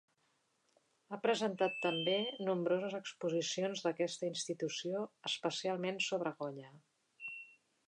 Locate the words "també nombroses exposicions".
1.83-3.85